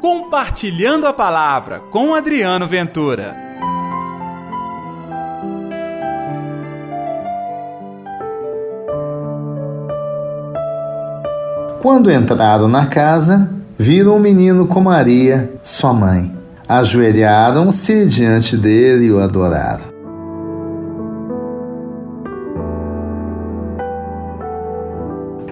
[0.00, 3.36] Compartilhando a Palavra com Adriano Ventura.
[11.82, 16.34] Quando entraram na casa, viram um menino com Maria, sua mãe.
[16.66, 19.89] Ajoelharam-se diante dele e o adoraram.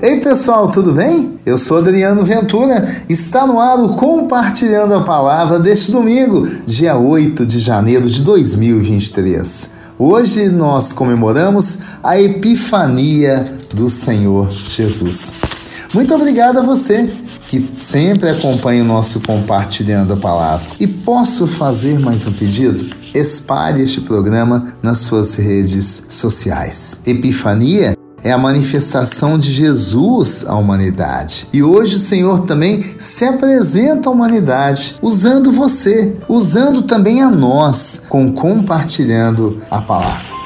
[0.00, 1.40] Ei pessoal, tudo bem?
[1.44, 3.02] Eu sou Adriano Ventura.
[3.08, 9.70] Está no ar o Compartilhando a Palavra deste domingo, dia 8 de janeiro de 2023.
[9.98, 15.32] Hoje nós comemoramos a Epifania do Senhor Jesus.
[15.92, 17.10] Muito obrigado a você
[17.48, 20.70] que sempre acompanha o nosso Compartilhando a Palavra.
[20.78, 22.86] E posso fazer mais um pedido?
[23.12, 27.00] Espalhe este programa nas suas redes sociais.
[27.04, 31.48] Epifania é a manifestação de Jesus à humanidade.
[31.52, 38.02] E hoje o Senhor também se apresenta à humanidade, usando você, usando também a nós,
[38.08, 40.38] com compartilhando a palavra.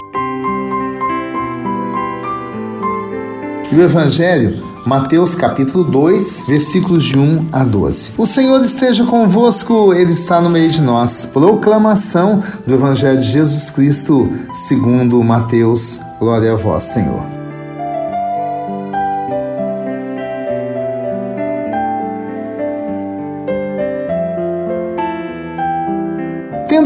[3.71, 8.15] E o Evangelho Mateus capítulo 2, versículos de 1 a 12.
[8.19, 11.31] O Senhor esteja convosco, Ele está no meio de nós.
[11.33, 16.01] Proclamação do Evangelho de Jesus Cristo, segundo Mateus.
[16.19, 17.42] Glória a vós, Senhor.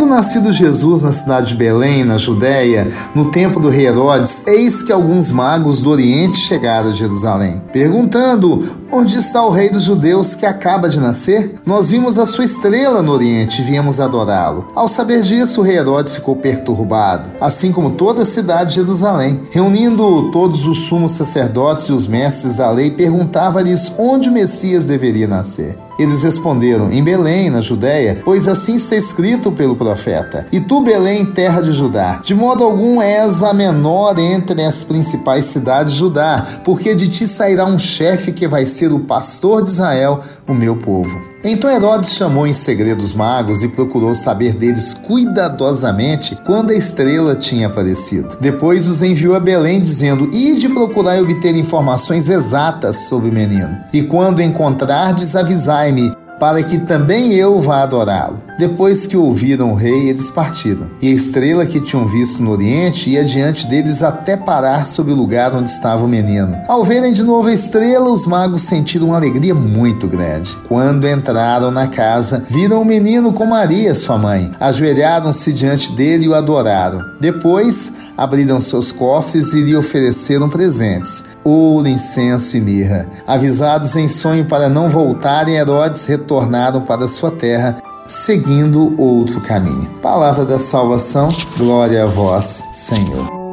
[0.06, 4.80] Tendo nascido Jesus na cidade de Belém, na Judéia, no tempo do rei Herodes, eis
[4.80, 10.34] que alguns magos do Oriente chegaram a Jerusalém, perguntando: Onde está o rei dos judeus
[10.34, 11.56] que acaba de nascer?
[11.66, 14.70] Nós vimos a sua estrela no Oriente e viemos adorá-lo.
[14.74, 19.40] Ao saber disso, o rei Herodes ficou perturbado, assim como toda a cidade de Jerusalém.
[19.50, 25.26] Reunindo todos os sumos sacerdotes e os mestres da lei, perguntava-lhes onde o Messias deveria
[25.26, 25.76] nascer.
[25.98, 30.46] Eles responderam: Em Belém, na Judéia, pois assim está escrito pelo profeta.
[30.52, 35.46] E tu, Belém, terra de Judá, de modo algum és a menor entre as principais
[35.46, 39.70] cidades de Judá, porque de ti sairá um chefe que vai ser o pastor de
[39.70, 41.10] Israel, o meu povo.
[41.42, 47.36] Então Herodes chamou em segredo os magos e procurou saber deles cuidadosamente quando a estrela
[47.36, 48.36] tinha aparecido.
[48.40, 53.78] Depois os enviou a Belém, dizendo: Ide procurar e obter informações exatas sobre o menino.
[53.92, 58.42] E quando encontrardes, avisai-me para que também eu vá adorá-lo.
[58.58, 60.90] Depois que ouviram o rei, eles partiram.
[61.00, 65.16] E a estrela que tinham visto no oriente ia diante deles até parar sobre o
[65.16, 66.56] lugar onde estava o menino.
[66.66, 70.56] Ao verem de novo a estrela, os magos sentiram uma alegria muito grande.
[70.68, 74.50] Quando entraram na casa, viram o menino com Maria, sua mãe.
[74.58, 77.04] Ajoelharam-se diante dele e o adoraram.
[77.20, 83.08] Depois, abriram seus cofres e lhe ofereceram presentes: ouro, incenso e mirra.
[83.26, 87.76] Avisados em sonho para não voltarem, Herodes retornaram para sua terra,
[88.08, 89.90] seguindo outro caminho.
[90.02, 93.45] Palavra da salvação, glória a vós, Senhor.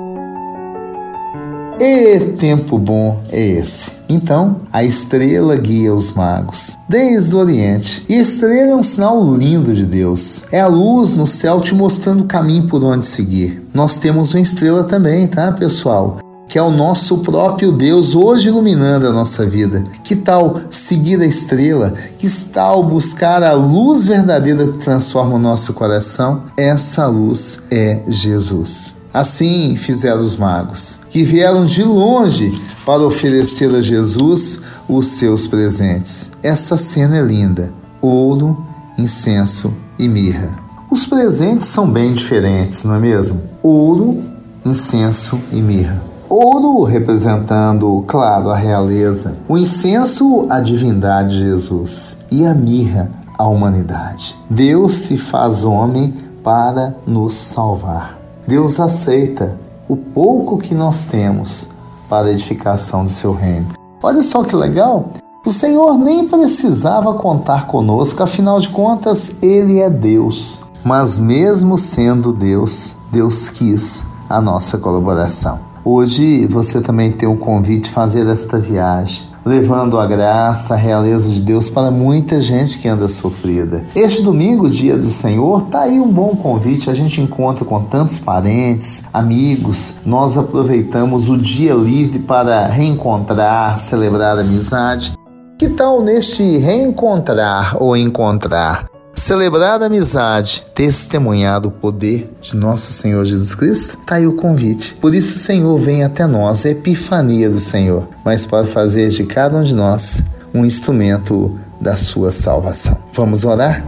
[1.79, 3.91] E tempo bom é esse.
[4.07, 8.06] Então, a estrela guia os magos, desde o Oriente.
[8.07, 10.45] E a estrela é um sinal lindo de Deus.
[10.51, 13.67] É a luz no céu te mostrando o caminho por onde seguir.
[13.73, 16.19] Nós temos uma estrela também, tá, pessoal?
[16.45, 19.83] que é o nosso próprio Deus hoje iluminando a nossa vida.
[20.03, 21.95] Que tal seguir a estrela?
[22.19, 26.44] Que tal buscar a luz verdadeira que transforma o nosso coração?
[26.56, 29.03] Essa luz é Jesus.
[29.13, 36.31] Assim fizeram os magos, que vieram de longe para oferecer a Jesus os seus presentes.
[36.41, 38.66] Essa cena é linda: ouro,
[38.97, 40.57] incenso e mirra.
[40.90, 43.41] Os presentes são bem diferentes, não é mesmo?
[43.62, 44.24] Ouro,
[44.66, 46.01] incenso e mirra.
[46.28, 53.47] Ouro representando, claro, a realeza, o incenso, a divindade de Jesus e a mirra, a
[53.47, 54.35] humanidade.
[54.50, 56.13] Deus se faz homem
[56.44, 58.22] para nos salvar.
[58.48, 61.70] Deus aceita o pouco que nós temos
[62.09, 63.68] para a edificação do seu reino.
[64.02, 65.12] Olha só que legal!
[65.45, 70.62] O Senhor nem precisava contar conosco, afinal de contas, Ele é Deus.
[70.84, 75.60] Mas, mesmo sendo Deus, Deus quis a nossa colaboração.
[75.84, 81.42] Hoje você também tem o convite fazer esta viagem levando a graça, a realeza de
[81.42, 83.84] Deus para muita gente que anda sofrida.
[83.95, 86.90] Este domingo, dia do Senhor, tá aí um bom convite.
[86.90, 89.95] A gente encontra com tantos parentes, amigos.
[90.06, 95.13] Nós aproveitamos o dia livre para reencontrar, celebrar amizade.
[95.57, 98.93] Que tal neste reencontrar ou encontrar?
[99.15, 104.95] Celebrar a amizade, testemunhar o poder de nosso Senhor Jesus Cristo, tá aí o convite.
[104.95, 109.24] Por isso o Senhor vem até nós, a epifania do Senhor, mas para fazer de
[109.24, 110.24] cada um de nós
[110.54, 112.98] um instrumento da sua salvação.
[113.13, 113.83] Vamos orar?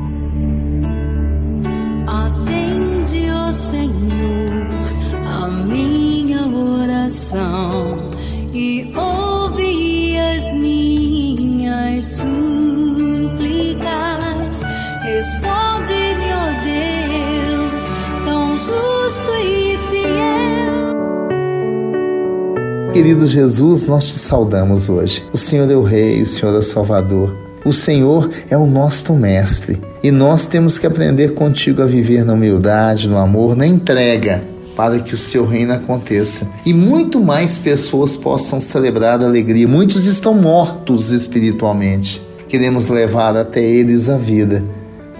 [22.95, 25.21] Querido Jesus, nós te saudamos hoje.
[25.33, 27.35] O Senhor é o Rei, o Senhor é o Salvador.
[27.65, 32.31] O Senhor é o nosso mestre e nós temos que aprender contigo a viver na
[32.31, 34.41] humildade, no amor, na entrega,
[34.77, 39.67] para que o seu reino aconteça e muito mais pessoas possam celebrar a alegria.
[39.67, 42.21] Muitos estão mortos espiritualmente.
[42.47, 44.63] Queremos levar até eles a vida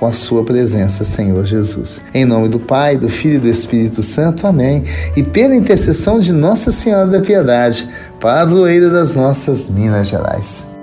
[0.06, 2.00] com a sua presença, Senhor Jesus.
[2.14, 4.46] Em nome do Pai, do Filho e do Espírito Santo.
[4.46, 4.84] Amém.
[5.16, 10.75] E pela intercessão de Nossa Senhora da Piedade, padroeira das nossas Minas Gerais.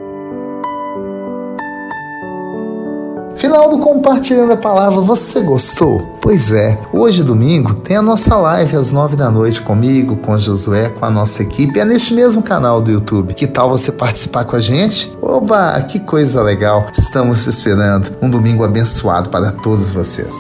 [3.53, 6.17] Do Compartilhando a Palavra, você gostou?
[6.23, 10.89] Pois é, hoje domingo tem a nossa live às nove da noite comigo, com Josué,
[10.89, 13.35] com a nossa equipe, é neste mesmo canal do YouTube.
[13.35, 15.13] Que tal você participar com a gente?
[15.21, 16.87] Oba, que coisa legal!
[16.97, 18.17] Estamos te esperando.
[18.23, 20.35] Um domingo abençoado para todos vocês.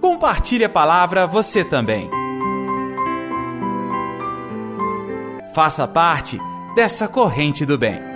[0.00, 2.10] Compartilhe a palavra você também.
[5.54, 6.40] Faça parte
[6.74, 8.13] dessa corrente do bem.